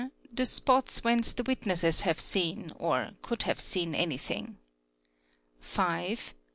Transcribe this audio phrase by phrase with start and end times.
[0.33, 4.57] the spots whence the witnesses have seen, or could have seen" anything,
[4.95, 6.17] || v.